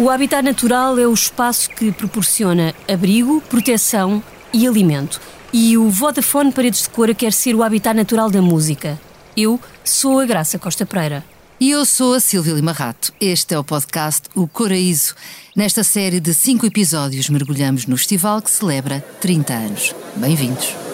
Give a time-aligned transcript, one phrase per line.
[0.00, 4.22] O habitat natural é o espaço que proporciona abrigo, proteção
[4.52, 5.20] e alimento.
[5.52, 8.96] E o Vodafone Paredes de Cora quer ser o habitat natural da música.
[9.36, 11.24] Eu sou a Graça Costa Pereira.
[11.58, 13.12] E eu sou a Silvia Lima Rato.
[13.20, 15.16] Este é o podcast O Coraíso.
[15.56, 19.94] Nesta série de cinco episódios mergulhamos no festival que celebra 30 anos.
[20.14, 20.87] Bem-vindos.